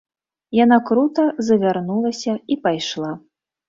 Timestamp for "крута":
0.87-1.27